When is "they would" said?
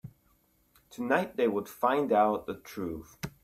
1.37-1.69